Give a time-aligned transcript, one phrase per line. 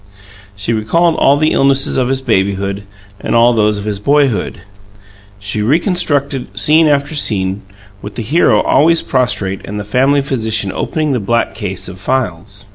[0.55, 2.81] She recalled all the illnesses of his babyhood
[3.19, 4.61] and all those of his boyhood.
[5.37, 7.61] She reconstructed scene after scene,
[8.01, 12.65] with the hero always prostrate and the family physician opening the black case of phials.